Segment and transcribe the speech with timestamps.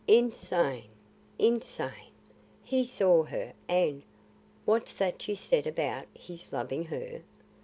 [0.07, 0.87] Insane!
[1.37, 2.09] Insane!
[2.63, 4.01] He saw her and
[4.65, 7.21] What's that you said about his loving her?